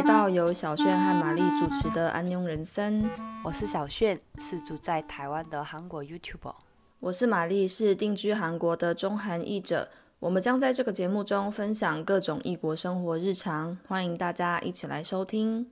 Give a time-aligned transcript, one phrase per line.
[0.00, 3.04] 来到由小炫和玛丽主持的《安妞人生》，
[3.44, 6.54] 我是小炫，是住在台湾的韩国 YouTuber。
[7.00, 9.90] 我是玛丽，是定居韩国的中韩译者。
[10.18, 15.66] 我们将在这个节目中分享各种异国生活日常，欢迎大家一起来收听。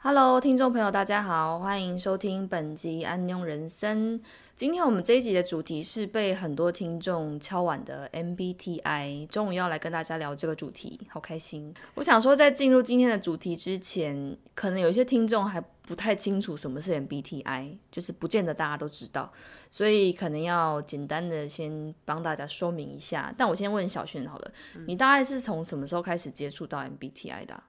[0.00, 4.18] Hello，听众朋友，大家好，欢迎收听本集《安妞人生》。
[4.56, 11.74] 今天我们这一集的主题是被很多听众敲碗的 MBTI，终于要来跟大家聊这个主题，好开心！
[11.94, 19.32] 我想说，在进入今天的主题之前，可能有一些听众还不太清楚什么是 MBTI，就是不见得大家都知道，
[19.72, 23.34] 所以可能要简单的先帮大家说明一下。
[23.36, 24.52] 但我先问小轩好了，
[24.86, 27.60] 你大概是从什么时候开始接触到 MBTI 的？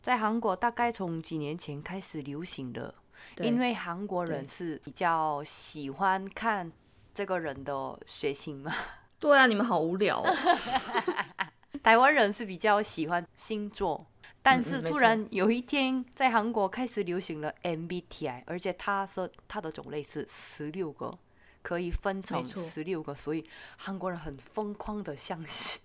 [0.00, 2.92] 在韩国大概从几年前开始流行的。
[3.38, 6.70] 因为韩国人是比较喜欢看
[7.14, 8.72] 这个人的血型嘛。
[9.18, 10.24] 对啊，你们好无聊。
[11.82, 14.06] 台湾人是比较喜欢星座，
[14.42, 21.16] 但是突然有一天在韩国开始流行了 MBTI，而且他说它的种类是十六个，
[21.62, 23.44] 可以分成十六个，所以
[23.76, 25.80] 韩国人很疯狂的相信。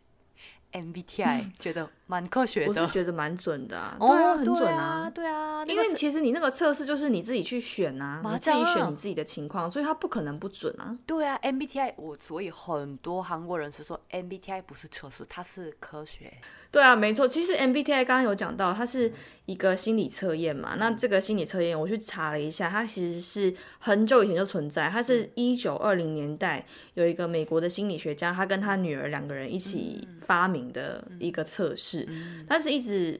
[0.81, 10.97] MBTI 觉得蛮科学的，我是觉得蛮准的，对啊，很准啊，对啊，因为其实你那个测试就是你自己去选啊，你自己选你自己的情况，所以它不可能不准啊。
[11.05, 16.31] 对啊，MBTI 我所以很多韩国人是说 MBTI 不是测试，它是科学。
[16.77, 17.27] 对啊，没错。
[17.27, 19.11] 其实 MBTI 刚刚有讲到，它是
[19.47, 20.75] 一个心理测验嘛。
[20.77, 24.87] 那这个心理测验，我去查了一下，它其实是很久以前就存在。
[24.87, 32.07] 它是一九二零年代有一个美国的心理学家，他跟他女儿两个人一起发明的一个测试，
[32.47, 33.19] 但是一直。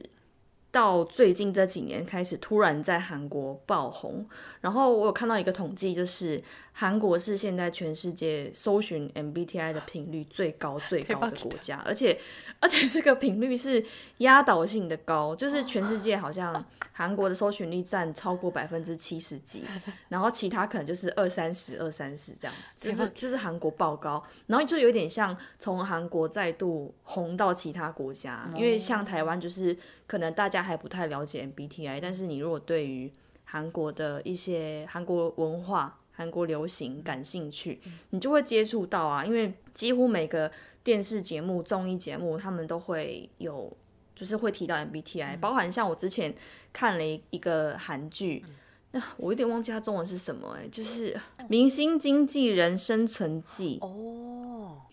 [0.70, 4.28] 到最近这几年开始突然在韩国爆红，
[4.60, 6.40] 然后我有看到一个统计，就是
[6.80, 12.16] 韩国是现在全世界搜寻 MBTI 的频率最高 最高的国家，而且
[12.60, 13.84] 而且这个频率是
[14.18, 19.64] 压倒性的高，就是全世界好像韩国的搜寻率占超过百分之七十几，
[20.08, 29.76] 然后其他可能就是二三十、二三十这样子，就是就是韩国爆高，然后就有点像从韩国再度红到其他国家，因为像台湾就是
[30.06, 30.58] 可能大家。
[30.68, 33.10] 还不太了解 MBTI，但是你如果对于
[33.44, 37.78] 韩国的一些韩国文化、韩国流行感兴趣，
[38.10, 39.24] 你就会接触到啊。
[39.24, 40.50] 因为几乎每个
[40.82, 43.72] 电视节目、综艺节目，他们都会有，
[44.16, 46.34] 就是会提到 MBTI，包含像我之前
[46.72, 48.44] 看了一个韩剧，
[48.90, 51.14] 那我有点忘记它中文是什么，哎，就是
[51.48, 54.37] 《明星经纪人生存记》哦。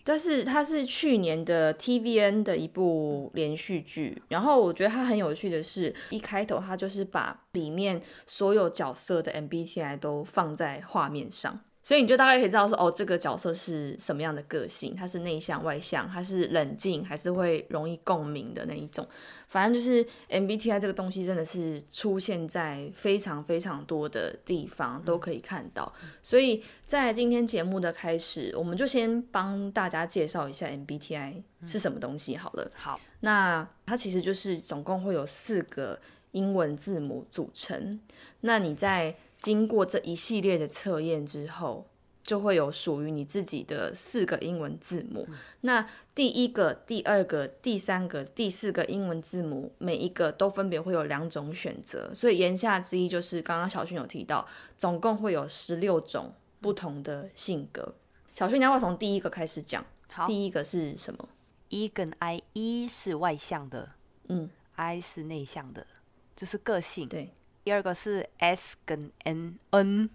[0.04, 11.60] 但是它是去年的 TVN 的一部连续剧，然后我觉得它很有趣的是，一开头它就是把里面所有角色的 MBTI 都放在画面上。
[11.86, 14.92] 所以你就大概可以知道说，哦，这个角色是什么样的个性？
[14.96, 19.06] 他是内向外向，他是冷静还是会容易共鸣的那一种？
[19.46, 25.92] 反正就是 MBTI 这个东西真的是出现在非常非常多的地方都可以看到。
[26.24, 32.68] 所以在今天节目的开始，我们就先帮大家介绍一下 MBTI 是什么东西好了。
[32.74, 36.00] 好，那它其实就是总共会有四个
[36.32, 38.00] 英文字母组成。
[38.40, 39.14] 那你在
[39.46, 41.86] 经过这一系列的测验之后，
[42.24, 45.24] 就会有属于你自己的四个英文字母。
[45.60, 52.12] 那第一个、第二个、第三个、第四个英文字母，每一个都分别会有两种选择。
[52.12, 54.44] 所以言下之意就是，刚刚小薰有提到，
[54.76, 57.94] 总共会有十六种不同的性格。
[58.34, 59.86] 小薰，你要不要从第一个开始讲？
[60.10, 61.28] 好，第一个是什么
[61.68, 63.90] ？E 跟 I，E 是外向的，
[64.26, 65.86] 嗯，I 是内向的，
[66.34, 67.08] 就是个性。
[67.08, 67.30] 对。
[67.66, 70.08] 第二个是 S 跟 N，N，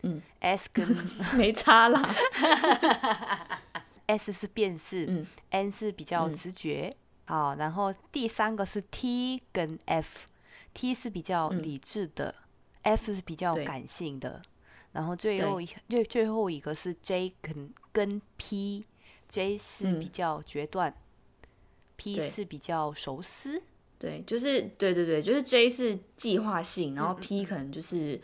[0.00, 0.88] 嗯，S 跟
[1.36, 2.02] 没差啦，
[4.08, 6.96] S 是辨识，嗯，N 是比较直觉，
[7.26, 12.34] 好，然后第三个是 T 跟 F，T 是比较理智的
[12.80, 14.40] ，F 是比较感性的，
[14.92, 20.96] 然后最后一最最后一个是 J 跟跟 P，J 是比较决断
[21.96, 23.62] ，P 是比较熟悉。
[23.98, 28.20] 对，就是对对对，就是 J 是计划性，然后 P 可能就是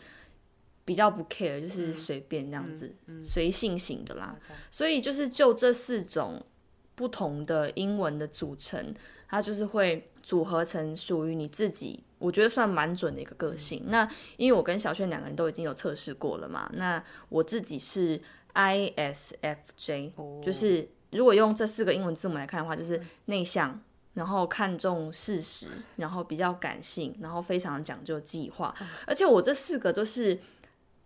[0.85, 2.93] 比较不 care，就是随便这样子，
[3.23, 4.37] 随性型的啦。
[4.69, 6.45] 所以就是就这四种
[6.93, 8.93] 不同的英文的组成，
[9.27, 13.83] 它就是会组合成属于你自己，我觉得算蛮准的一个个性。
[13.87, 18.21] 那因为我跟小轩两个人都已经有测试过了嘛，那我自己是
[18.53, 20.11] ISFJ，
[20.43, 23.81] 就是如果用这四个英文字母来看的话，就是内向。
[24.13, 28.73] 然后看重事实，然后比较感性，然后非常讲究计划。
[29.07, 30.39] 而且我这四个都是，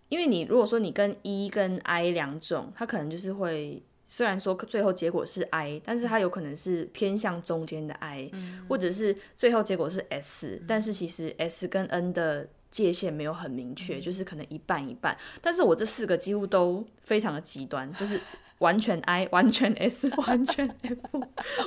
[0.10, 8.32] 因为你如果说你跟 E 跟 I 两种，它可能就是会虽然说最后结果是 I，但是它有可能是偏向中间的 I，
[8.68, 15.18] 或者是最后结果是 S，但是其实 S 跟 N 的界限没有很明确，就是可能一半一半。
[15.42, 18.20] 但是我这四个几乎都非常的极端，就是
[18.60, 21.00] 完全 I，完全 S， 完全 F，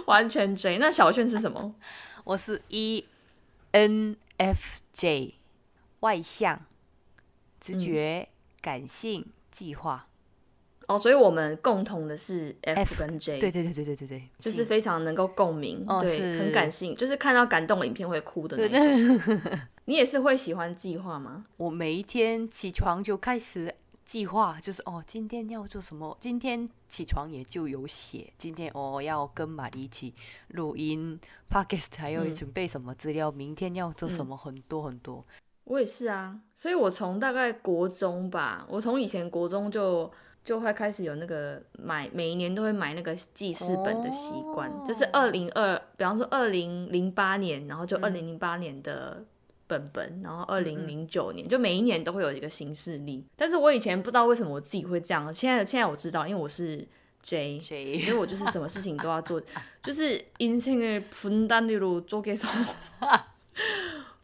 [0.07, 0.79] 完全 J。
[0.79, 1.75] 那小炫是什么？
[2.25, 3.05] 我是 E
[3.73, 5.35] N F J，
[6.01, 6.61] 外向、
[7.61, 8.29] 直觉、
[8.61, 10.07] 感性、计划。
[10.89, 19.41] 哦，所以我们共同的是 F 跟 J，对对对对对对对，就是非常能够共鸣，对，很感性，就是看到感动的影片会哭的那种。
[19.87, 21.45] 你也是会喜欢计划吗？
[21.59, 23.73] 我每一天起床就开始
[24.11, 26.19] 计划，就是哦，今天要做什么？
[26.21, 30.13] 今天起床也就有写，今天哦要跟玛丽一起
[30.49, 31.17] 录音
[31.49, 35.25] ，Podcast 还要准备什么资料，明天要做什么，很多很多。
[35.63, 40.11] 我也是啊，所以我从大概国中吧，我从以前国中就。
[40.43, 49.23] 就会开始有那个买每一年都会买那个记事本的习惯，就是二零二，比方说二零零八年，然后就二零零八年的
[49.70, 53.26] 本本，然后二零零九年，就每一年都会有一个新势力。
[53.36, 56.88] 但是我以前不知道为什么我自己会这样，现在现在我知道，因为我是
[57.22, 59.42] J，因为我就是什么事情都要做，
[59.84, 62.48] 就是인생을분단위로쪼개 서。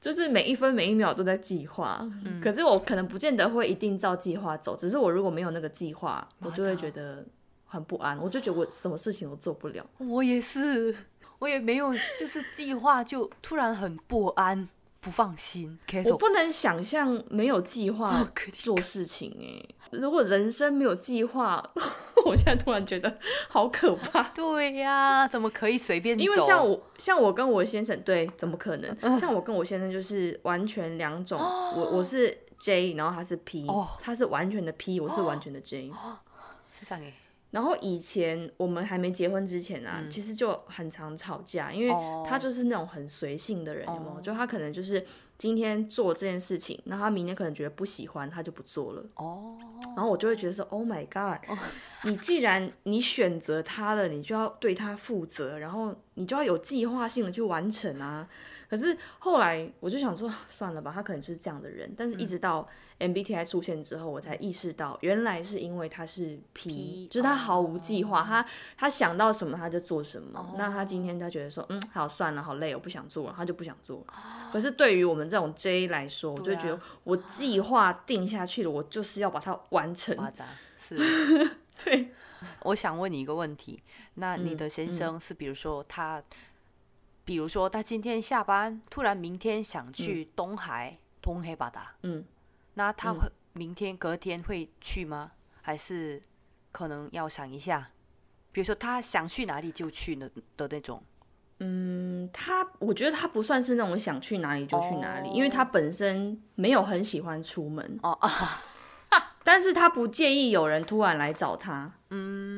[0.01, 2.03] 就是每一分每一秒都在计划，
[2.41, 7.23] 可是我可能不见得会一定照计划走，只是我如果没有那个计划，我就会觉得
[7.65, 9.85] 很不安，我就觉得我什么事情都做不了。
[9.99, 10.95] 我也是，
[11.37, 14.67] 我也没有就是计划就突然很不安。
[15.06, 19.64] 不放心，我不能想象没有计划做事情哎。
[19.92, 21.62] 如果人生没有计划，
[22.26, 23.16] 我现在突然觉得
[23.48, 24.24] 好可怕。
[24.30, 26.18] 对呀，怎么可以随便？
[26.18, 29.16] 因为像我，像我跟我先生，对，怎么可能？
[29.16, 31.38] 像我跟我先生就是完全两种。
[31.38, 33.64] 我我是 J，然后他是 P，
[34.00, 35.92] 他是完全的 P，我是完全的 J。
[37.50, 41.94] 然后以前我们还没结婚之前啊，其实就很常吵架，因为
[42.28, 44.20] 他就是那种很随性的人，有没有？
[44.20, 45.06] 就他可能就是
[45.38, 49.04] 今天做这件事情，那他明天可能觉得不喜欢，他就不做了。
[49.14, 49.56] 哦。
[49.94, 51.40] 然后我就会觉得说，Oh my God，
[52.04, 58.28] 你既然你选择他了，你就要对他负责，然后你就要有计划性的去完成啊。
[58.68, 61.92] 可是后来我就想说，算了吧，他可能就是这样的人。
[61.96, 62.68] 但是一直到
[62.98, 68.44] MBTI 出现之后，我才意识到，原来是因为他是 P，就是他毫无计划，他
[68.76, 70.54] 他想到什么他就做什么。
[70.58, 74.04] 那他今天他觉得说，嗯，好算了，好累，我不想做了，他就不想做。
[74.52, 80.16] 可是对于我们这种 J 来说，我就觉得我计划定下去了，我就是要把它完成。
[80.78, 80.96] 是，
[81.84, 82.08] 对。
[82.64, 83.82] 我想问你一个问题，
[84.14, 86.22] 那你的先生是，比如说他。
[87.26, 92.24] 比如说，他今天下班，突然明天想去东海、东黑巴达，嗯，
[92.74, 95.32] 那他会明天、隔天会去吗？
[95.60, 96.22] 还是
[96.70, 97.90] 可能要想一下？
[98.52, 101.02] 比如说，他想去哪里就去的的那种。
[101.58, 108.30] 嗯，他我觉得他不算是那种想去哪里就去哪里，因为他本身没有很喜欢出门哦啊，
[109.42, 112.55] 但是他不介意有人突然来找他，嗯。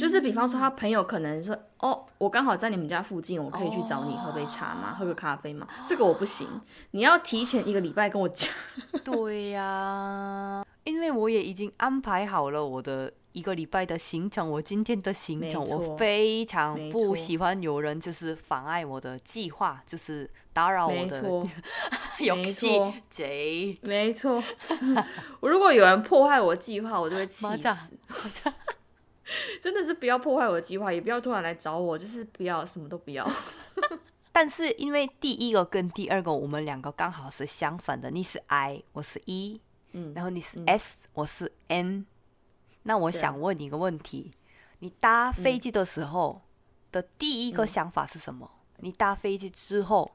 [0.00, 4.96] 就是比方说，他朋友可能说：“哦，我刚好在你们家附近，我可以去找你喝杯茶吗？
[4.98, 6.48] 喝个咖啡吗？”这个我不行，
[6.92, 8.50] 你要提前一个礼拜跟我讲。
[9.04, 21.46] 对呀，因为我也已经安排好了我的一个礼拜的行程，我今天的行程，我非常不喜欢有人就是妨碍我的计划，就是打扰我的
[22.24, 22.70] 勇气。
[23.10, 24.42] 贼，没错。
[25.40, 27.58] 我 如果有人破坏我计划，我就会气死。
[29.62, 33.28] 真的是不要破坏我的计划，也不要突然来找我，就是不要什么都不要。
[34.32, 39.60] 但是因为第一个跟第二个，我们两个刚好是相反的，你是 I，我是 E，
[39.92, 42.06] 嗯，然后你是 S，我是 N。
[42.84, 44.32] 那我想问你一个问题：
[44.78, 46.42] 你搭飞机的时候
[46.92, 48.50] 的第一个想法是什么？
[48.78, 50.10] 你搭飞机之后？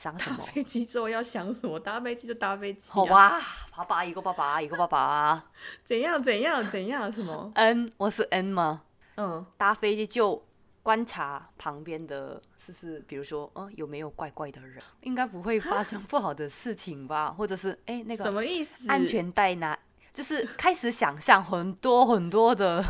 [0.00, 0.42] 想什么？
[0.46, 1.78] 飞机之后要想什么？
[1.78, 2.90] 搭飞机就搭飞机。
[2.90, 3.38] 好吧，
[3.76, 5.44] 爸爸一个爸爸一个爸爸。
[5.84, 7.12] 怎样怎样怎样？
[7.12, 8.84] 什么？N，我是 N 吗？
[9.16, 10.42] 嗯，搭飞机就
[10.82, 14.82] 观察旁边的，是是，比如说，嗯，有没有怪怪的人？
[15.02, 17.34] 应该不会发生不好的事情吧？
[17.36, 18.90] 或者是，哎，那个什么意思？
[18.90, 19.78] 安全带拿，
[20.14, 22.82] 就是开始想象很多很多的，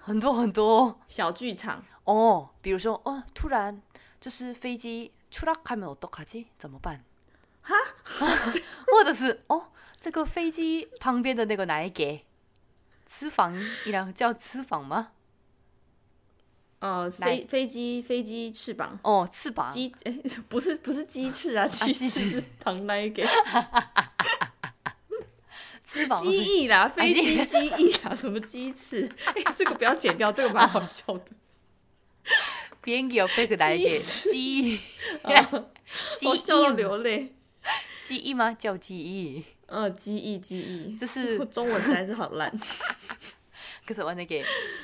[0.00, 2.48] 很多很多小剧场哦。
[2.62, 3.82] 比如说，哦，突然
[4.18, 5.12] 就是飞机。
[5.35, 7.03] 出라가면어떡하지怎么办？
[7.61, 7.75] 哈，
[8.87, 12.19] 或者是哦，这个飞机旁边的那个哪一个？
[13.05, 13.53] 翅膀
[13.85, 15.11] 一辆叫翅膀吗？
[16.79, 20.17] 呃，飞飞机飞机翅膀哦，翅膀鸡哎，
[20.49, 23.23] 不是不是鸡翅啊，鸡翅是旁那一个。
[25.83, 29.07] 翅膀机翼啦，飞机机翼啦，什么鸡翅？
[29.25, 31.25] 哎，这个不要剪掉，这个蛮好笑的。
[32.86, 34.78] 边有飞个来点鸡，
[36.24, 37.34] 我 笑到流泪。
[38.00, 38.54] 记忆吗？
[38.54, 39.42] 叫记忆。
[39.66, 42.56] 嗯，记忆记忆，就是 中文实在是好烂。
[43.84, 44.36] 可是我那个，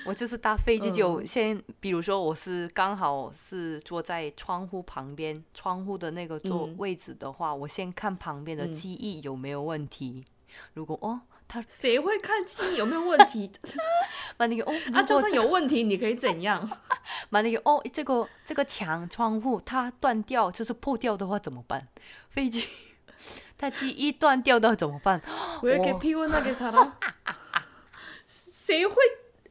[0.05, 10.25] 我就是搭飞机就先，比如说我是刚好是坐在窗户旁边，窗户的那个座位置的话，我先看旁边的记忆有没有问题。
[10.75, 11.21] 如果哦，
[11.53, 13.53] 他谁会看记忆有没有问题？
[14.39, 16.67] 把那个哦，他，就算有问题，你可以怎样？
[17.29, 21.87] 把那个哦，这个这个墙窗户它断掉，就是破掉的话怎么办？
[22.31, 22.67] 飞机。
[23.59, 25.21] 它机一断掉到怎么办？
[25.61, 26.97] 我要给屁股那个啥了？
[28.27, 28.97] 谁会？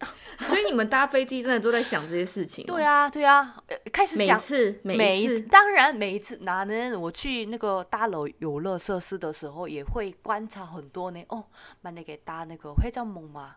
[0.38, 2.66] 所以你们搭飞机真的都在想这些事情？
[2.66, 3.56] 对啊，对啊，
[3.90, 4.36] 开始想。
[4.36, 11.24] 每次，每一次，当然每一次，哪能我去那个搭楼游乐设施的时候，也会观察很多呢。
[11.28, 11.46] 哦，
[11.80, 13.56] 把那个搭那个会叫梦嘛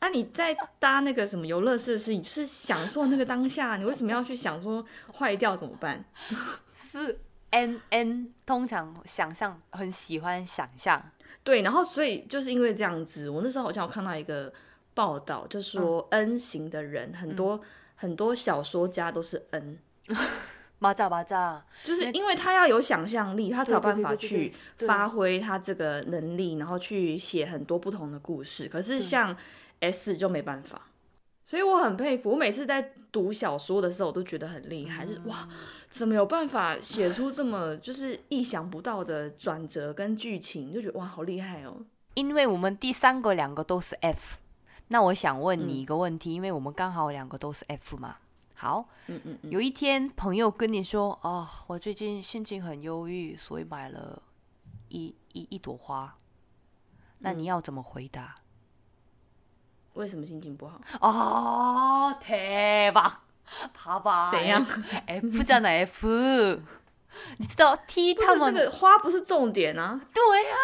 [0.00, 4.84] 那你在搭那个什么游乐设施你是享受那个当下你为什么要去想说
[5.16, 6.04] 坏掉怎么办？
[6.70, 7.18] 是
[7.52, 11.02] nn 通常想象很喜欢想象。
[11.42, 14.52] 对然后所以就是因为这样子我那时候好像有看到一个
[14.92, 17.58] 报道就说 n 型的人很多
[18.04, 19.78] 很多小说家都是 N，
[20.78, 28.68] 马扎马扎，就是因为他要有想象力，他才有办法去发挥他这个能力，然后去写很多不同的故事。
[28.68, 29.34] 可是像
[29.80, 30.82] S 就没办法，
[31.46, 32.32] 所以我很佩服。
[32.32, 35.48] 我每次在读小说的时候，我都觉得很厉害，就是哇。
[35.90, 40.70] 怎么有办法写出这么就是意想不到的转折跟剧情？
[40.70, 41.86] 就觉得哇，好厉害哦！
[42.14, 44.36] 因为我们第三个两个都是 F，
[44.88, 48.16] 那我想问你一个问题，因为我们刚好两个都是 F 嘛。
[48.54, 54.22] 好，嗯嗯，有一天朋友跟你说，哦，我最近心情很忧郁，所以买了
[54.88, 56.16] 一一一朵花，
[57.18, 58.36] 那你要怎么回答？
[59.94, 60.80] 为什么心情不好？
[61.00, 63.20] 哦，太棒！
[63.74, 64.64] 爬吧，怎样？
[65.06, 66.60] F 叫哪 F？
[67.37, 69.99] 你知道 T 他们那个花不是重点啊？
[70.13, 70.57] 对啊，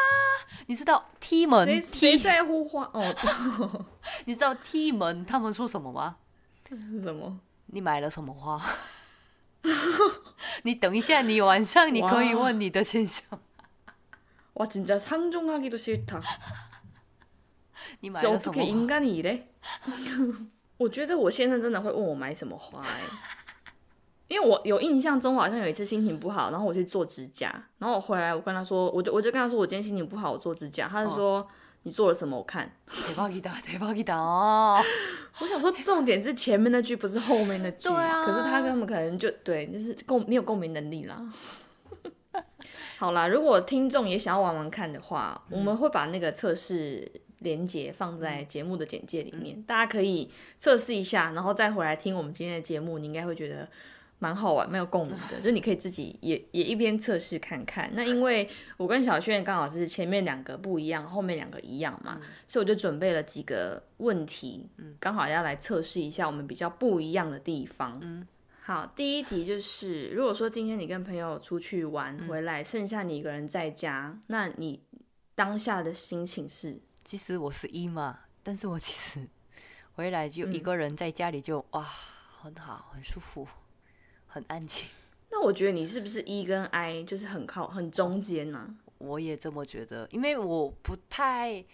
[0.67, 2.89] 你知道 T 们谁谁在乎花？
[2.93, 3.86] 哦，
[4.25, 6.17] 你知道 T 们他们说什么吗？
[6.69, 6.75] 什
[7.13, 7.39] 么？
[7.67, 8.62] 你买了什么花？
[10.63, 13.39] 你等一下，你晚上你可以问你的先生。
[14.53, 16.22] 哇，진짜상종하기도싫 다。
[18.00, 18.63] 你买了什么？
[18.63, 19.51] 应该你嘞。
[20.77, 23.01] 我觉得我先生真的会问我买什么花哎，
[24.29, 31.48] 因为我有印象中好像有一次心情不好，然后我去做指甲，然后我回来我跟他说，我就我就跟他说我今天心情不好，我做指甲，他就说
[31.84, 32.38] 你做了什么？
[32.38, 32.72] 我看。
[32.88, 34.81] 대박이다대박이다哦！
[35.39, 38.25] 我想说重点是前面那句不是后面那句，对啊。
[38.25, 41.22] 可是他根本可能就对，就是共没有共鸣能力啦。
[42.98, 47.12] 好啦，如果听众也想要玩玩看的话，我们会把那个测试。
[47.39, 53.67] 连接放在节目的简介里面，大家可以测试一下，然后再回来听我们今天的节目，你应该会觉得
[54.20, 55.40] 蛮好玩、蛮有共鸣的。
[55.40, 57.90] 就你可以自己也也一边测试看看。
[57.94, 64.68] 那因为我跟小轩刚好是前面两个不一样，后面两个一样嘛，所以我就准备了几个问题，
[65.00, 67.98] 刚好要来测试一下我们比较不一样的地方。
[68.02, 68.26] 嗯，
[68.60, 74.82] 好，第一题就是，如果说今天你跟朋友出去玩回来，剩下你一个人在家，那你
[75.34, 76.80] 当下的心情是？
[77.02, 79.26] 其实我是一嘛，但是我其实
[79.94, 81.82] 回来就一个人在家里就哇，
[82.40, 83.48] 很好，很舒服，
[84.30, 84.87] 很安静。
[85.30, 88.75] 那我觉得你是不是一跟 I 就是很靠很中间呢？
[88.99, 91.64] 我也这么觉得，因为我不太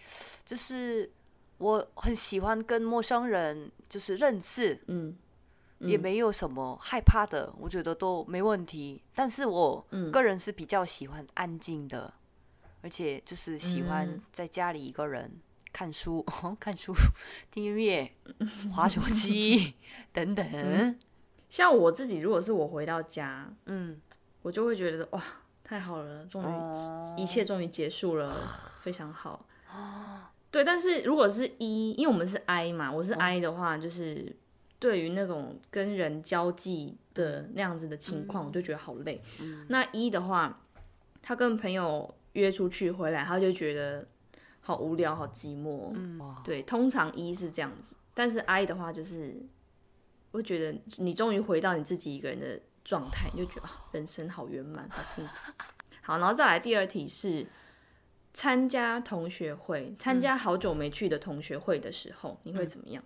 [0.45, 1.11] 就是
[1.59, 5.17] 我很喜欢跟陌生人就是认识，嗯，
[5.81, 9.03] 也没有什么害怕的，我觉得都没问题。
[9.15, 12.15] 但是我个人是比较喜欢安静的。
[12.83, 15.41] 而且就是喜欢在家里一个人
[15.73, 16.25] 看书、
[16.61, 16.95] 看书、
[17.51, 18.09] 听音乐、
[18.73, 19.75] 滑手机
[20.13, 20.97] 等等。
[21.57, 23.99] 像我自己，如果是我回到家，嗯，
[24.43, 25.23] 我就会觉得哇，
[25.65, 28.31] 太好了，终于一切终于结束了，
[28.83, 29.47] 非常好。
[30.51, 34.37] 对，但是如果是一，因为我们是 I 嘛，我是 I 的话，就是
[34.79, 39.23] 对于那种跟人交际的那样子的情况，我就觉得好累。
[39.69, 40.61] 那一的话，
[41.23, 42.15] 他跟朋友。
[42.37, 44.07] 约出去回来，他就觉得
[44.61, 45.91] 好无聊、好寂寞。
[45.95, 49.35] 嗯，对，通常一是这样子，但是 I 的话就是
[50.33, 55.53] 会觉得你终于回到你自己一个人的状态，你就觉得啊，人生好圆满，好幸福。
[56.03, 57.47] 好，然后再来第二题是
[58.33, 63.03] 参加同学会，参加好久没去的同学会的时候，你会怎么样？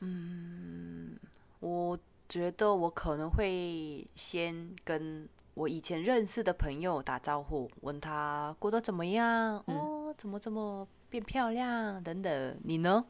[0.00, 1.16] 嗯，
[1.60, 12.60] 我觉得我可能会先跟我以前认识的朋友打招呼，问他过得怎么样，哦，怎么这么变漂亮等等。
[12.64, 13.04] 你呢？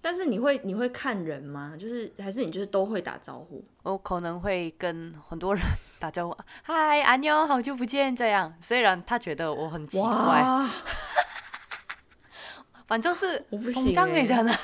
[0.00, 1.74] 但是你会你会看人吗？
[1.78, 3.64] 就是还是你就是都会打招呼？
[3.82, 5.62] 我可能会跟很多人
[5.98, 8.14] 打招呼，嗨，阿妞，好久不见。
[8.14, 10.68] 这样，虽然他觉得我很奇怪，
[12.86, 14.54] 反正是我不行哎，这样的。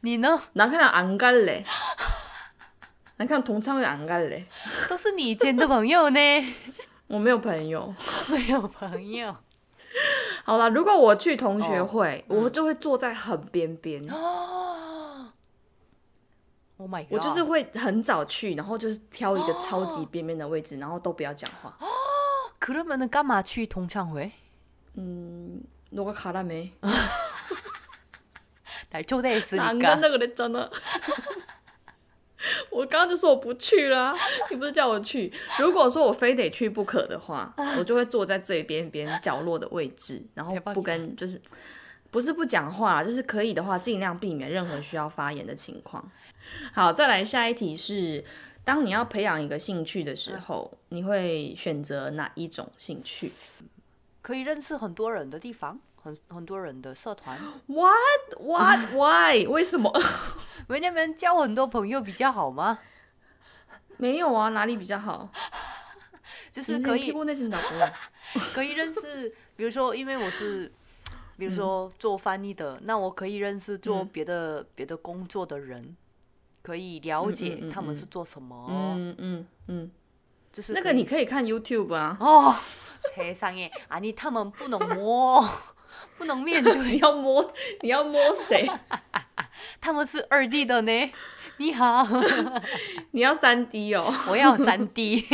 [0.00, 0.40] 你呢？
[0.52, 1.64] 难看到昂干嘞，
[3.16, 4.46] 难看同窗会安干嘞，
[4.88, 6.20] 都是你见的朋友呢。
[7.08, 7.94] 我没有朋友，
[8.30, 9.34] 没有朋友。
[10.47, 14.03] 好了，如果我去同学会，我就会坐在很边边。
[14.09, 15.31] 哦，
[16.77, 17.13] Oh my god！
[17.13, 21.75] 我就是会很早去，然后就是挑一个超级边边的位置，然后都不要讲话。
[21.79, 21.87] 哦，
[22.59, 24.31] 可是们干嘛去同窗会？
[24.95, 26.71] 嗯，那个卡拉梅。
[28.91, 29.97] 来초대했으니 까。
[29.99, 30.71] 那个人真的。
[32.70, 34.14] 我刚刚就说我不去了，
[34.50, 35.32] 你不是叫我去？
[35.58, 41.40] 如果说我非得去不可的话，我就会坐在最边边角落的位置，然后不跟就是
[42.10, 46.10] 不是不讲话，就是可以的话尽量避免任何需要发言的情况。
[46.72, 48.24] 好，再来下一题是：
[48.64, 53.30] 当你要培养一个兴趣的时候，你会选择哪一种兴趣？
[54.22, 55.78] 可以认识很多人的地方。
[56.00, 57.36] 很很多人的社团
[57.66, 59.44] ，What What Why？
[59.48, 59.92] 为什么？
[60.67, 62.79] 为那边交很多朋友比较好吗？
[63.97, 65.29] 没有啊，哪里比较好？
[66.51, 67.11] 就是可以
[68.53, 70.71] 可以认识，比如说，因为我是，
[71.37, 75.95] 比如说做翻译的，那我可以认识做别的别的工作的人，
[76.61, 78.67] 可以了解他们是做什么。
[78.69, 79.91] 嗯嗯嗯，
[80.51, 82.17] 就是那个你可以看 YouTube 啊。
[82.19, 82.55] 哦，
[83.15, 85.47] 세상에아니他们不能摸。
[86.17, 88.67] 不能面对，你要摸，你要摸谁？
[89.80, 91.12] 他们是二 D 的呢。
[91.58, 92.06] 你好，
[93.12, 94.12] 你要三 D 哦。
[94.30, 95.24] 我要三 D。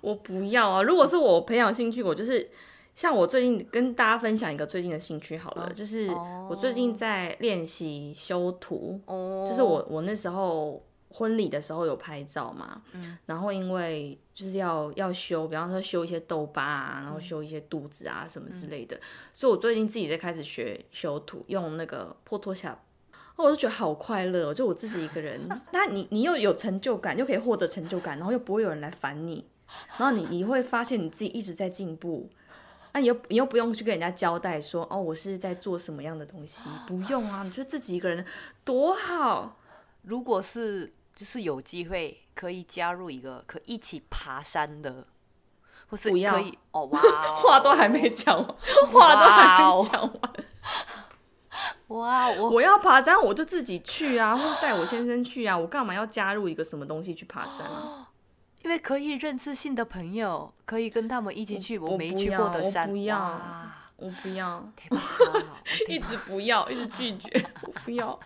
[0.00, 0.82] 我不要啊！
[0.82, 2.50] 如果是我培养兴趣，我就是
[2.94, 6.08] 像我最近跟大家分享一个最近的兴趣好了，就是
[6.48, 9.00] 我最近在练习修图。
[9.06, 10.82] 哦，就是我我那时候。
[11.10, 12.82] 婚礼的时候有拍照嘛？
[12.92, 19.00] 嗯，然后因为就是要要修，比方说修一些痘疤啊，然后修一些肚子啊什么之类的，
[19.32, 22.76] 所以我最近自己在开始学修图，用那个 Photoshop，
[23.36, 29.46] 我就觉得好快乐，就我自己一个人， 那你你又有成就感，又可以获得成就感，然后又不会有人来烦你，
[29.96, 32.28] 然后你你会发现你自己一直在进步，
[32.92, 38.22] 那你又你又不用去跟人家交代说哦我是在做什么样的东西，不用啊，你就自己一个人
[38.62, 39.56] 多好，
[40.02, 40.92] 如果是。
[41.18, 45.04] 就是有机会可以加入一个可一起爬山的，
[45.88, 47.00] 或是可以 哦哇，
[47.42, 48.46] 话都还没讲完，
[48.92, 50.32] 话都还没讲完。
[51.98, 58.10] 哇，我我要爬山，我就自己去啊，或者带我先生去啊，我干嘛要加入一个什么东西去爬山啊？
[58.62, 62.88] 因为可以认识新的朋友，可以跟他们一起去我没去过的山。
[62.88, 63.40] 不要，
[63.96, 64.70] 我不要，
[65.88, 68.16] 一直不要，一直拒绝，我不要。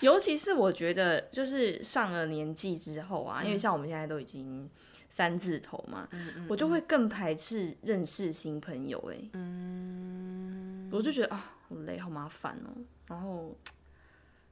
[0.00, 4.68] 尤其是我觉得，就是上了年纪之后啊，因为像我们现在都已经
[5.10, 6.08] 三字头嘛，
[6.48, 8.98] 我就会更排斥认识新朋友。
[9.12, 12.70] 哎，嗯，我就觉得啊，好累，好麻烦哦。
[13.06, 13.56] 然后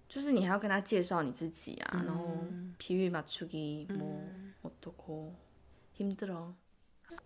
[0.08, 2.36] 就是你还要跟他介绍你自己啊，然后
[2.78, 4.04] 皮语嘛出去么，
[4.62, 5.32] 我都可
[5.92, 6.52] 힘들 어。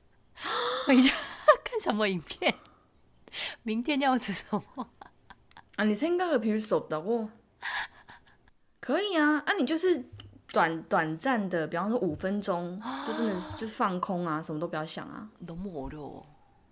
[0.85, 1.11] 回家
[1.63, 2.53] 看什么影片？
[3.63, 4.87] 明天要吃什么？
[5.77, 7.29] 啊，你생각을비울수없다 고？
[8.79, 10.05] 可以啊，啊，你就是。
[10.52, 15.28] 短短暂的，比方说五分钟， 就真的就放空啊，什么都不要想啊。
[15.46, 16.24] 懂我哦？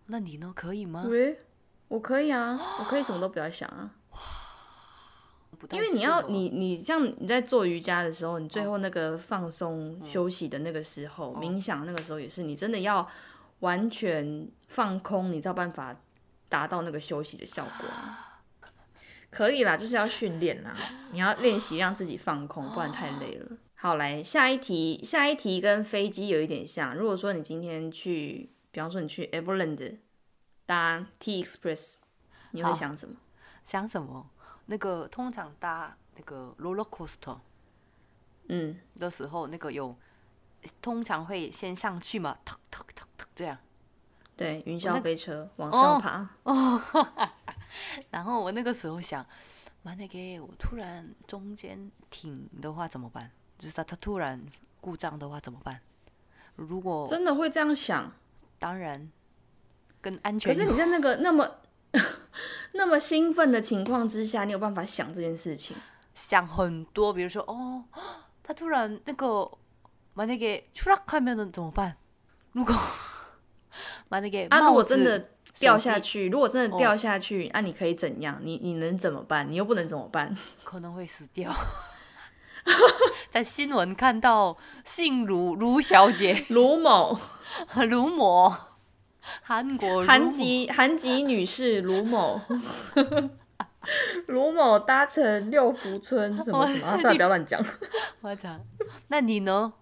[0.07, 0.53] 那你呢？
[0.55, 1.05] 可以吗？
[1.09, 1.41] 喂，
[1.89, 3.91] 我可以啊，我可以什么都不要想啊。
[5.71, 13.09] 因为你要你你像你在做瑜伽的时候，你最后那个放松休息的那个时候，冥想那个时候也是，你真的要
[13.61, 15.97] 完全放空，你才有办法
[16.49, 17.89] 达到那个休息的效果。
[19.35, 20.77] 可以啦，就是要训练啦，
[21.11, 23.57] 你要练习让自己放空，不然太累了。
[23.75, 26.95] 好，来下一题，下一题跟飞机有一点像。
[26.95, 29.99] 如果说你今天去，比方说你去 Everland
[30.65, 31.97] 搭 T Express，
[32.53, 33.17] 你会想什么？
[33.65, 34.31] 想什么？
[34.67, 37.39] 那个通常搭那个 roller coaster，
[38.49, 39.95] 嗯，的时候那个有
[40.81, 43.59] 通常会先上去嘛，突突突突这样。
[44.37, 46.29] 对云霄飞车往上爬。
[46.45, 46.81] 哦
[48.11, 49.25] 然后我那个时候想
[49.83, 53.31] 完了给我突然中间挺的话怎么办？
[53.59, 54.41] 就是他他突然
[54.81, 55.81] 故障的话怎么办？
[56.57, 58.13] 如果真的会这样想？
[58.59, 59.11] 当然
[60.01, 61.49] 更安全可是你在那个那么
[62.73, 65.77] 那么兴奋的情况之下你有办法想这件事情？
[66.15, 67.85] 想很多比如说哦
[68.43, 69.51] 他突然那个
[70.15, 71.97] 만약给出락하면은怎么办？
[72.53, 72.75] 如果
[74.49, 74.61] 啊！
[74.61, 78.39] 如果真的掉下去，如果真的掉下去，那你可以怎样？
[78.43, 79.51] 你你能怎么办？
[79.51, 80.37] 你又不能怎么办？
[80.65, 81.53] 可能会死掉。
[83.31, 87.19] 在新闻看到姓卢卢小姐， 卢某，
[87.91, 88.55] 卢某，
[89.43, 92.41] 韩国韩籍韩籍女士卢某，
[94.29, 96.87] 卢某搭乘六福村什么什么？
[96.89, 97.63] 啊，不要乱讲，
[98.23, 98.59] 我讲。
[99.09, 99.73] 那你呢？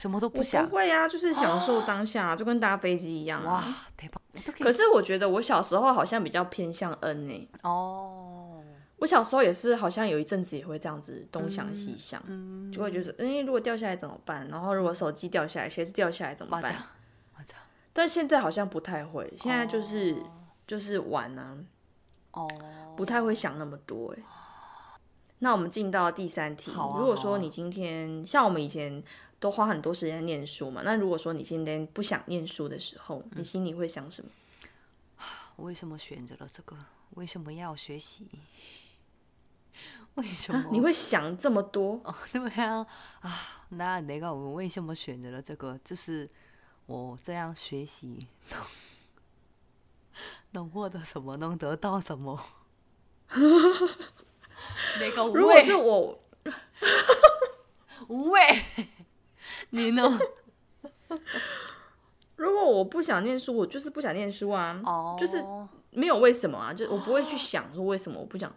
[0.00, 0.66] 什么都不想？
[0.66, 3.44] 不会啊，就是享受当下，就跟搭飞机一样。
[3.44, 3.62] 哇，
[4.58, 7.48] 可是我觉得我小时候好像比较偏向 N 呢。
[7.60, 8.62] 哦，
[8.96, 12.18] 我小时候也是，好像有一阵子也会这样子东想西想，
[12.72, 14.48] 就会觉得，哎，如果掉下来怎么办？
[14.48, 16.74] 然后如果手机掉下来，鞋子掉下来怎么办？
[17.92, 20.16] 但现在好像不太会，现在就是
[20.66, 21.58] 就是玩啊，
[22.30, 22.48] 哦，
[22.96, 24.22] 不太会想那么多哎。
[25.40, 29.02] 那我们进到第三题，如果说你今天像我们以前
[29.40, 34.30] 都花很多时间念书嘛，那如果说你今天不想念书的时候，你心里会想什么？
[35.56, 36.76] 为什么选择了这个？
[37.16, 38.28] 为什么要学习？
[40.14, 42.00] 为什么你会想这么多？
[42.32, 42.86] 对啊，
[43.20, 43.38] 啊，
[43.70, 45.76] 那那个我为什么选择了这个？
[45.82, 46.30] 就是。
[46.86, 48.60] 我这样学习能
[50.50, 51.36] 能获得什么？
[51.36, 52.36] 能得到什么？
[54.98, 56.20] 那个如果是我，
[58.08, 58.40] 无畏，
[59.69, 60.19] 你 呢？
[62.35, 64.81] 如果我不想念书，我就是不想念书啊，
[65.17, 65.43] 就是
[65.91, 68.53] 没有为什么啊，就我不会去想说为什么我不想，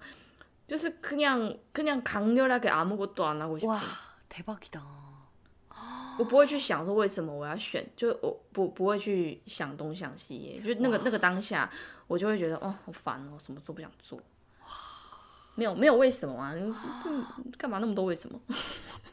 [0.67, 3.81] 就是그냥그냥강렬하게아무것도안하고싶어哇，
[4.29, 4.81] 대박이다
[6.19, 11.71] 我不会去想说为什么我要选，就我不不会去想东想西，就那个那个当下，
[12.09, 14.21] 我就会觉得哦好烦哦，什么都不想做，
[15.55, 16.53] 没有没有为什么啊，
[17.57, 18.41] 干嘛那么多为什么？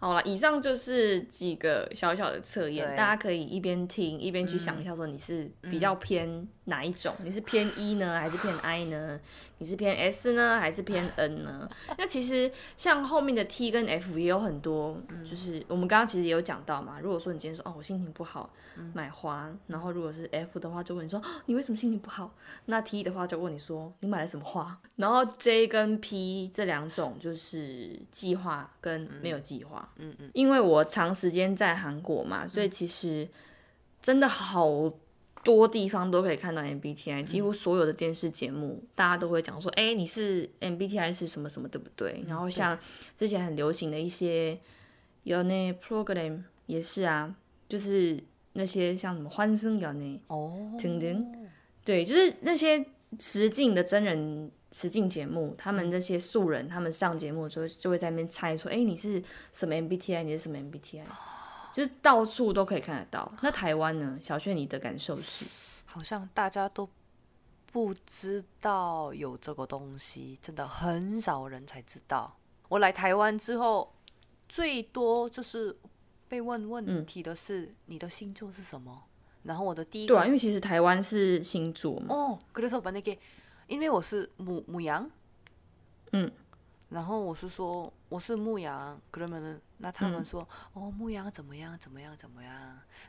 [0.00, 7.14] 好了，以上就是几个小小的测验，大家可以一边听一边去想一下，说你是比较偏哪一种？
[7.22, 9.20] 你是偏 E 呢， 还是偏 I 呢？
[9.58, 11.68] 你是偏 S 呢，还是偏 N 呢？
[11.98, 16.98] 那其实像后面的 T 跟 F 也有很多，就是我们刚刚其实也有讲到嘛。
[16.98, 18.48] 如果说你今天说哦，我心情不好，
[18.94, 22.34] 买花，然后如果是 F 的话，就问你说你为什么心情不好？
[22.64, 24.80] 那 T 的话就问你说你买了什么花？
[24.96, 29.82] 然后 J 跟 P 这两种就是计划跟没有计划。
[29.82, 30.14] 嗯嗯。
[30.34, 33.28] 因为我长时间在韩国嘛，所以其实
[34.00, 34.92] 真的好。
[35.42, 42.22] 多地方都可以看到 MBTI，几乎所有的电视节目，大家都会讲说，哎，你是 MBTI 是什么什么，对不对？
[42.28, 42.78] 然后像
[43.16, 44.58] 之前很流行的一些
[45.22, 47.34] 有那 program 也是啊，
[47.70, 48.22] 就是
[48.52, 51.48] 那些像什么欢声有那哦，等等，
[51.86, 52.84] 对，就是那些
[53.18, 60.23] 实境的真人实境节目，他们那些素人，他们上节目的时候就会在那边猜说，哎，你是什么 MBTI？
[60.23, 61.03] 你是什么 MBTI？
[61.73, 63.31] 就是到处都可以看得到。
[63.41, 64.17] 那台湾呢？
[64.21, 65.45] 小雀，你的感受是？
[65.85, 66.89] 好像大家都
[67.71, 72.37] 不知道有这个东西，真的很少人才知道。
[72.69, 73.93] 我来台湾之后，
[74.47, 75.75] 最多就是
[76.27, 79.03] 被问问题的是你的星座是什么。
[79.43, 82.15] 然后我的第一对啊，因为其实台湾是星座嘛。
[82.15, 83.17] 哦，그래서만약에
[83.70, 85.10] 因为我是牧牧羊。
[86.12, 86.30] 嗯。
[86.90, 92.52] 然后我是说我是牧羊可能那他们说哦牧羊怎么样怎么样怎么样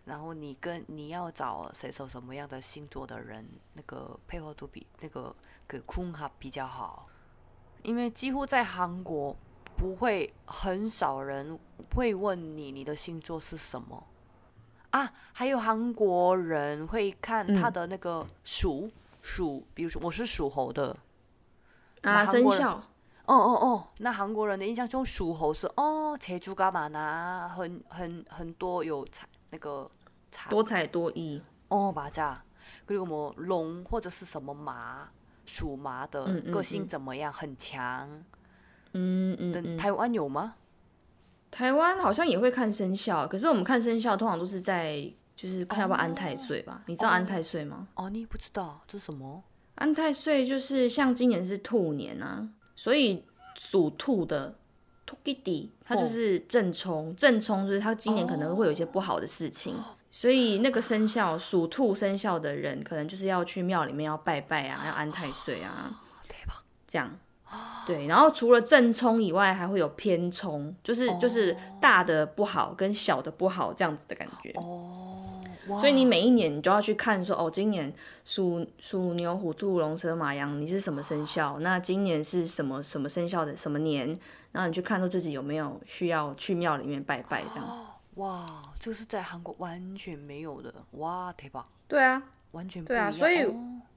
[0.05, 3.43] 然后你跟你要找谁什么样的星座的人
[3.73, 5.35] 那个配合度比那个
[5.67, 7.07] 给空哈比较好
[7.81, 9.35] 因为几乎在韩国
[9.75, 11.57] 不会很少人
[11.95, 14.07] 会问你你的星座是什么
[14.91, 18.91] 啊还有韩国人会看他的那个属
[19.22, 20.96] 属，比如说我是属猴的
[22.02, 22.82] 啊，生肖。
[23.26, 27.50] 哦哦哦，那韩国人的印象中属猴是哦，财主干嘛呢？
[27.56, 29.90] 很很很多有彩那个
[30.48, 31.42] 多彩多艺。
[31.68, 35.08] 哦，맞아그리고뭐龙或者是什么马，
[35.44, 37.32] 属马的个性怎么样？
[37.32, 38.08] 很强。
[38.92, 39.76] 嗯嗯。
[39.76, 40.54] 台湾有吗？
[41.50, 46.81] 台湾好像也会看生肖，可是我们看生肖通常都是在 就是看要不要安太岁吧？
[46.87, 47.87] 你知道安太岁吗？
[47.95, 49.43] 哦，你不知道这是什么？
[49.75, 53.23] 安太岁就是像今年是兔年啊，所以
[53.55, 54.55] 属兔的
[55.05, 59.75] 兔弟弟他就是正冲，正冲就是他今年可能会有一些不好的事情。
[60.11, 65.89] 所以那个生肖属兔生肖的人，可能就是要去庙里面要拜拜啊，要安太岁啊，
[66.85, 67.17] 这样。
[67.85, 74.51] 对，然后除了正冲以外，还会有偏冲，就是就是大的不好跟小的不好这样子的感觉。
[74.55, 75.10] 哦，
[75.67, 77.93] 所以你每一年你就要去看说，哦，今年
[78.25, 81.59] 属属牛、虎、兔、龙、蛇、马、羊，你是什么生肖？
[81.59, 84.07] 那今年是什么什么生肖的什么年？
[84.51, 87.87] 然后你去看说自己有没有需要去庙里面拜拜这样。
[88.15, 91.65] 哇，这个是在韩国完全没有的，哇，太棒！
[91.87, 92.21] 对啊，
[92.51, 93.45] 完全对啊，所以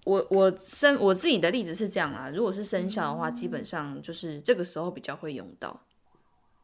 [0.05, 5.81] 我我生我自己的例子是这样啊，如果是生肖的话，基本上就是这个时候比较会用到，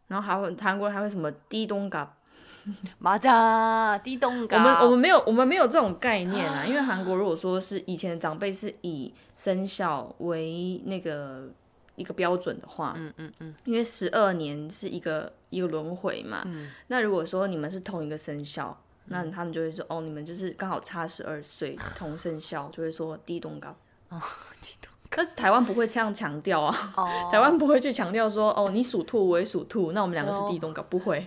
[0.06, 2.16] 然后还会韩国人还会什么低东嘎，
[2.98, 11.48] 马扎低东嘎，我们我们没有我们没有这种概念啊，因为韩国如果说是以前的长辈是以生肖为那个。
[11.96, 16.42] 一个标准的话，嗯嗯嗯，因为十二年是一个一个轮回嘛，
[16.86, 18.74] 那如果说你们是同一个生肖，
[19.08, 23.68] 那他们就会说，哦，你们就是刚好差十二岁， 同生肖，就会说地动高。
[24.08, 24.18] 哦，
[24.62, 24.90] 地动。
[25.10, 26.74] 可是台湾不会这样强调啊，
[27.30, 31.26] 台湾不会去强调说，哦，你属兔，我也属兔，那我们两个是地动高，不会。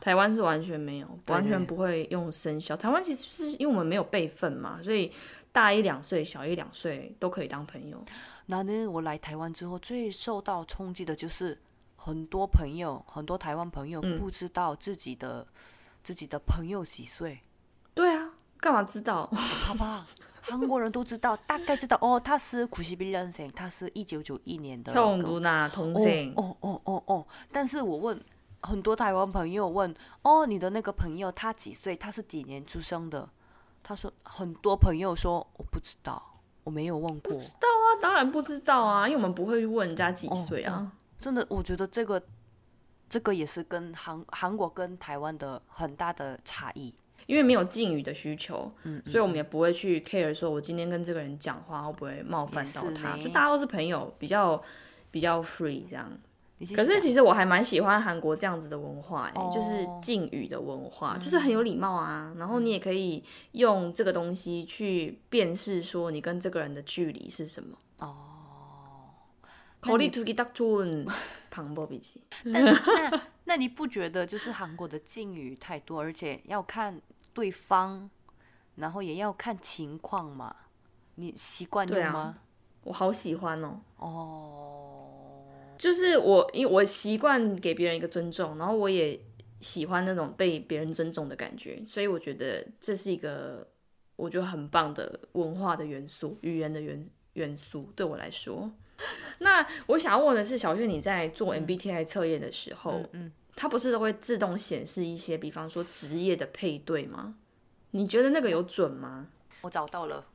[0.00, 2.76] 台湾是完全没有，完全不会用生肖。
[2.76, 5.12] 台湾其实是因为我们没有辈分嘛，所以
[5.52, 8.04] 大一两岁、小一两岁都可以当朋友。
[8.46, 11.58] 那呢，我来台湾之后最受到冲击的就是。
[12.00, 15.44] 很多朋友，很多台湾朋友不知道自己的
[16.02, 17.38] 自己的朋友几岁。
[17.92, 19.26] 对啊，干嘛知道？
[19.26, 20.06] 好吧，
[20.40, 24.94] 韩国人都知道，大概知道哦，他是苦西比人生，他是一九九一年的。
[24.94, 26.32] 同族呐，同姓。
[26.36, 28.18] 哦哦哦哦，但是我问
[28.60, 31.96] 很多台湾朋友问，哦，你的那个朋友他几岁？
[31.96, 33.28] 他是几年出生的？
[33.82, 36.22] 他说很多朋友说我不知道，
[36.64, 37.32] 我没有问过。
[37.36, 40.92] 知道啊，当然不知道啊，因为我们不会问人家几岁啊。
[41.20, 42.22] 真的，我觉得这个，
[43.08, 46.94] 这个也是跟韩韩国跟台湾的很大的差异，
[47.26, 54.62] 因为没有敬语的需求，嗯，所以我们也不会去 care 说我今天跟这个人讲话会不会冒犯到他，就大家都是朋友，比较
[55.10, 56.10] 比较 free 这样。
[56.74, 68.16] 可是其实我还蛮喜欢韩国这样子的文化诶就是敬语的文化就是很有礼貌啊然后你也可以用这个东西去辨识说你跟这个人的距离是什么哦。
[69.80, 71.06] 考虑 to get up to on
[71.50, 72.00] 磅礴
[72.42, 72.60] 那
[73.44, 77.00] 那你不觉得就是韩国的敬语太多而且要看
[77.32, 78.10] 对方
[78.74, 80.54] 然后也要看情况嘛？
[81.16, 82.38] 你习惯对吗？
[82.82, 83.80] 我好喜欢哦。
[83.98, 85.17] 哦。
[85.78, 89.18] 就是我，因为我习惯给别人一个尊重，然后我也
[89.60, 93.66] 喜欢那种被别人尊重的感觉，所以我觉得这是一个
[94.16, 98.70] 我觉得很棒的文化的元素，语言的元元素对我来说。
[99.38, 107.36] 那我想要问的是，小轩，你在做 MBTI 测验的时候，嗯，它不是都会自动显示一些，比方说职业的配对吗？
[107.92, 109.28] 你觉得那个有准吗？
[109.60, 110.26] 我找到了，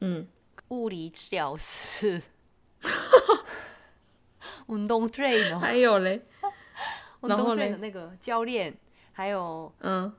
[0.00, 0.26] 嗯，
[0.68, 2.22] 物理治疗师，
[4.68, 6.22] 运动 trainer，还有嘞，
[7.22, 8.76] 然后嘞，那个教练，
[9.12, 10.12] 还有嗯，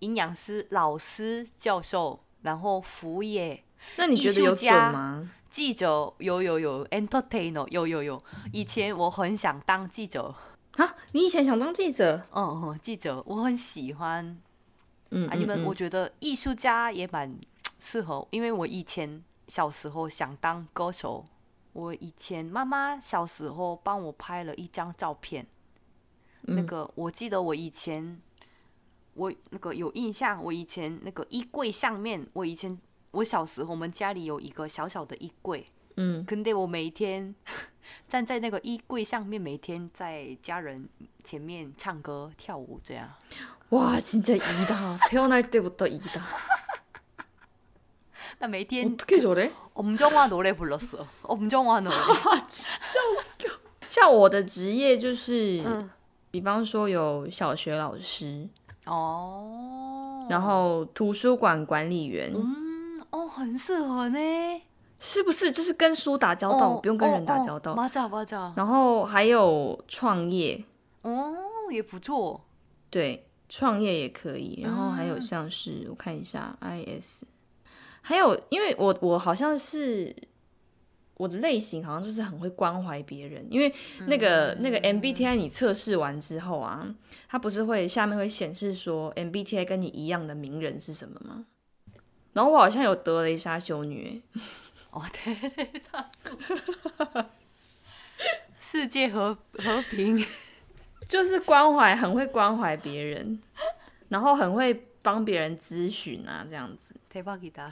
[0.00, 3.64] 营养师、老师、教授，然后服务业，
[3.96, 5.30] 那你觉得有准吗？
[5.50, 8.22] 记者有有有，entertainer 有有有。
[8.52, 10.34] 以前我很想当记者
[10.76, 10.94] 啊！
[11.12, 12.22] 你以前想当记者？
[12.32, 14.38] 嗯嗯，记者我很喜欢。
[15.10, 17.34] 嗯，你们我觉得艺术家也蛮
[17.80, 21.24] 适合，因为我以前小时候想当歌手。
[21.77, 25.45] 我以前妈妈小时候帮我拍了一张照片，
[26.41, 28.19] 那个我记得我以前
[29.13, 32.79] 我那个有印象，我以前那个衣柜上面，我以前。
[33.13, 35.63] 我小时候，我们家里有一个小小的衣柜，
[35.97, 37.35] 嗯，근데我每天
[38.07, 40.89] 站在那个衣柜上面，每天在家人
[41.23, 43.07] 前面唱歌跳舞这样。
[43.69, 46.21] 哇， 진짜이다태어날때부터이 다。
[48.39, 51.91] 那每天어떻게저래엄정화노래불렀어엄정화노래
[52.47, 53.49] 진짜
[53.89, 55.63] 像我的职业就是，
[56.31, 58.47] 比方说有小学老师
[58.85, 64.19] 哦，然后图书馆管理员，嗯，哦，很适合呢。
[64.99, 67.75] 是不是就是跟书打交道，不用跟人打交道？
[67.75, 70.63] 맞아맞아然后还有创业，
[71.01, 71.33] 哦，
[71.69, 72.45] 也不错。
[72.89, 74.61] 对，创业也可以。
[74.63, 77.23] 然后还有像是我看一下，IS，
[78.01, 80.13] 还有因为我我好像是
[81.15, 83.73] 我的类型好像就是很会关怀别人，因为
[84.07, 86.93] 那个那个 MBTI 你测试完之后啊，
[87.29, 91.45] 它不是会下面会显示说 MBTI 跟你一样的名人是什么吗？
[92.33, 94.21] 然后我好像有德雷莎修女。
[94.89, 96.07] 哦，对对，差
[98.59, 100.23] 世界和和平，
[101.07, 103.39] 就是关怀，很会关怀别人，
[104.09, 106.95] 然后很会帮别人咨询啊，这样子。
[107.11, 107.71] 대박이 다。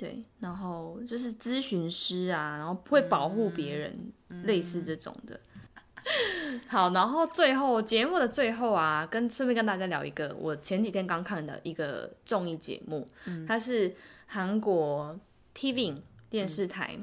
[0.00, 4.12] 对，然后就是咨询师啊，然后会保护别人，
[4.44, 5.38] 类似这种的。
[6.66, 13.06] 好，然后最后节目的最后啊，跟顺便跟大家聊一个我前几天刚看的一个综艺节目，
[13.46, 13.94] 它是
[14.26, 15.20] 韩国。
[15.52, 15.96] TV
[16.30, 16.96] 电视台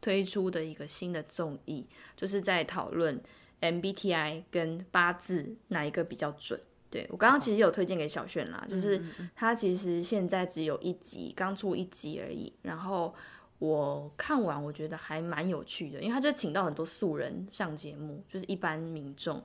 [0.00, 1.84] 推出的一个新的综艺，
[2.16, 3.20] 就是在讨论
[3.60, 6.58] MBTI 跟八字哪一个比较准。
[6.90, 9.00] 对我刚刚其实有推荐给小炫啦，就是
[9.34, 12.52] 他其实现在只有一集，刚出一集而已。
[12.62, 13.14] 然后
[13.58, 19.42] 我看完，我觉得还蛮有趣的，因为他就请到很多素人上节目，就是一般民众，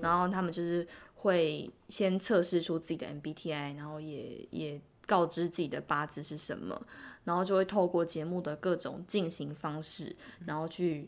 [0.00, 6.80] 然后他们就是会先测试出自己的 MBTI，然后也也告知自己的八字是什么。
[7.24, 11.06] 然后就会透过节目的各种进行方式，然后去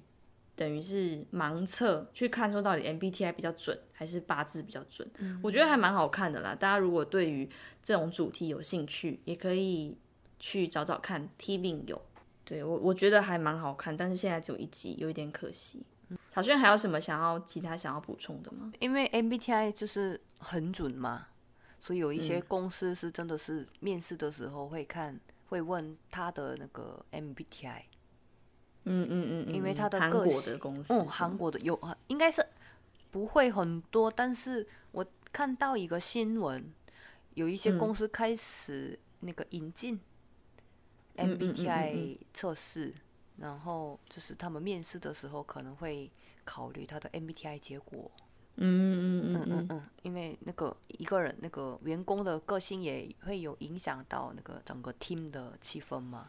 [0.60, 5.10] 等于是盲测，去看说到底 MBTI 比较准还是八字比较准。
[5.42, 6.54] 我觉得还蛮好看的啦。
[6.54, 7.48] 大家如果对于
[7.82, 9.96] 这种主题有兴趣，也可以
[10.38, 11.26] 去找找看。
[11.38, 11.98] TV 有，
[12.44, 15.82] 对我我觉得还蛮好看，但是现在只有一集，有一点可惜。
[16.34, 18.70] 小轩还有什么想要其他想要补充的吗？
[18.80, 21.28] 因为 MBTI 就是很准嘛，
[21.80, 25.18] 所以有一些公司是真的是面试的时候会看。
[25.48, 27.82] 会问他的那个 MBTI，
[28.84, 32.44] 嗯嗯嗯，因为他的韩国的公司，嗯，韩国的有，应该是
[33.10, 36.72] 不会很多，但是我看到一个新闻，
[37.34, 40.00] 有一些公司开始那个引进
[41.16, 42.94] MBTI 测试，
[43.36, 46.10] 然后就是他们面试的时候可能会
[46.44, 48.10] 考虑他的 MBTI 结果。
[48.62, 56.28] 嗯嗯嗯嗯嗯，因为那个一个人那个员工的个性也会有影响到那个整个 team 的气氛嘛。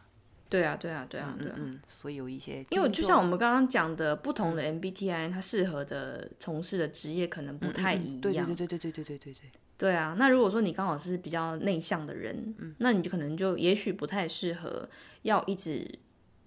[0.52, 8.20] 对啊对啊对啊对啊，嗯所以有一些，因为就像我们刚刚讲的，不同的 MBTI 它适合的从事的职业可能不太一样。
[8.20, 9.50] 对对对对对对对对对对。
[9.78, 14.88] 对啊，那如果说你刚好是比较内向的人，那你就可能就也许不太适合
[15.22, 15.98] 要一直。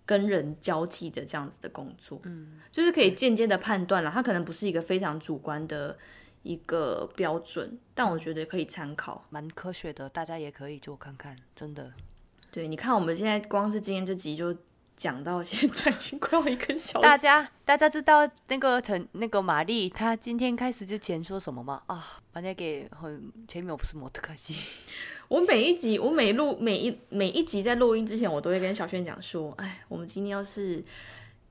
[0.07, 5.97] 跟人交际的这样子的工作，嗯，就是可以间接的判断了，它可能不是一个非常主观的
[6.43, 11.91] 一个标准，但我觉得可以参考，蛮科学的，大家也可以做看看，真的。
[12.55, 14.55] 对，你看我们现在光是今天这集就
[14.95, 17.03] 讲到现在， 已经快要一个小时。
[17.03, 21.83] 大家大家知道那个陈那个玛丽，她今天开始之前说什么吗？
[21.87, 24.55] 啊，把那给很前面我不是摩托可惜。
[25.27, 30.81] 我每一集，我每录每一每一集在录音之前，我都会跟小轩讲说：“哎，我们今天要是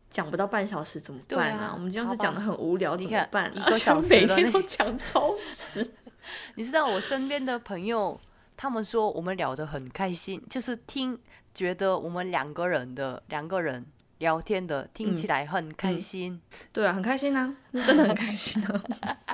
[0.09, 1.73] 讲不到半小时怎么办啊？
[1.75, 3.55] 我们今天是讲的很无聊怎么办？
[3.55, 5.87] 一个 小时每天都讲超时。
[6.57, 8.19] 你知道我身边的朋友，
[8.57, 11.19] 他们说我们聊得很开心，就是听
[11.55, 13.85] 觉得我们两个人的两个人
[14.19, 16.41] 聊天的听起来很开心。
[16.73, 18.83] 对啊，很开心啊，真的很开心啊，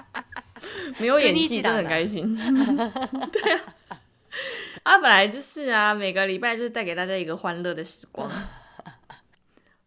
[0.99, 2.35] 没有演技真的很开心。
[3.33, 3.75] 对啊。”
[4.85, 8.31] 啊，本来就是啊，每个礼拜就是带给大家一个欢乐的时光，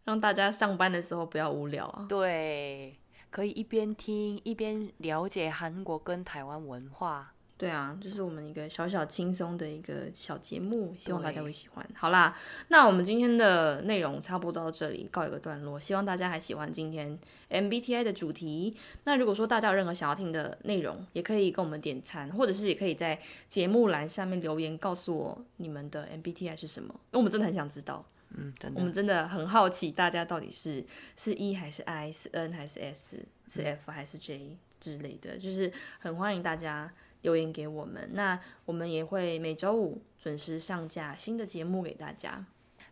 [0.04, 2.06] 让大家上班的时候不要无聊啊。
[2.08, 2.96] 对，
[3.30, 7.32] 可以一边听一边了解韩国跟台湾文化。
[7.64, 11.88] 对啊，就是我们一个小小轻松的一个小节目，希望大家会喜欢。
[11.94, 12.36] 好啦，
[12.68, 18.76] 那我们今天的内容差不多到这里告一个段落，希望大家还喜欢今天 MBTI 的主题。
[19.04, 28.04] 那如果说大家有任何想要听的内容，也可以跟我们点餐，或者是也可以在节目栏下面留言告诉我你们的 MBTI 是什么，因为我们真的很想知道。
[28.36, 30.84] 嗯，真的，我们真的很好奇大家到底是
[31.16, 36.92] 是 E 还是 I，是 N 还是 S，是 F 还是 J 之类的，就是很欢迎大家。
[37.24, 42.44] 留言给我们，那我们也会每周五准时上架新的节目给大家。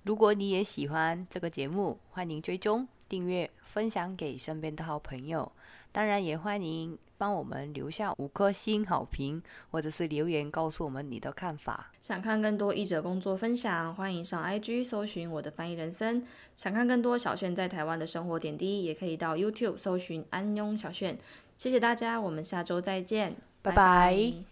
[0.02, 5.52] 如果你也喜欢这个节目，欢迎追踪、订阅、分享给身边的好朋友。
[5.92, 11.92] 当然，也欢迎帮我们留下五颗星好评，或者是留言告诉我们你的看法。
[12.00, 16.24] 想看更多译者工作分享，欢迎上 IG 搜寻我的翻译人生。
[16.56, 21.18] 想看更多小炫在台湾的生活点滴，也可以到 YouTube 搜寻安庸小炫。
[21.58, 24.51] 谢谢大家，我们下周再见，拜拜。